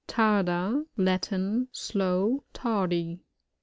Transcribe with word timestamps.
Tarda.— 0.07 0.83
^Latin. 0.97 1.67
Slow, 1.71 2.43
tardy. 2.53 3.19